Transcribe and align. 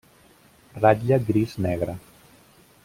Ratlla 0.81 1.17
gris-negre. 1.19 1.95